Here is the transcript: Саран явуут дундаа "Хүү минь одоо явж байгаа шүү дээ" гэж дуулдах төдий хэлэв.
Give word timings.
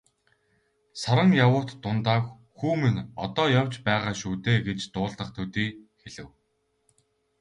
Саран 1.01 1.29
явуут 1.45 1.69
дундаа 1.83 2.19
"Хүү 2.57 2.73
минь 2.81 3.01
одоо 3.25 3.47
явж 3.61 3.73
байгаа 3.87 4.13
шүү 4.21 4.33
дээ" 4.45 4.57
гэж 4.67 4.79
дуулдах 4.93 5.29
төдий 5.37 5.69
хэлэв. 6.01 6.27